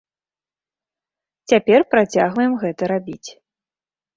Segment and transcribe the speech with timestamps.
[1.53, 3.29] Цяпер працягваем гэта рабіць.